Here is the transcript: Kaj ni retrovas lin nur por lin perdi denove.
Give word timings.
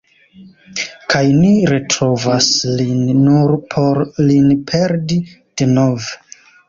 Kaj 1.13 1.19
ni 1.41 1.51
retrovas 1.73 2.47
lin 2.79 3.03
nur 3.27 3.53
por 3.75 4.03
lin 4.31 4.49
perdi 4.73 5.19
denove. 5.63 6.11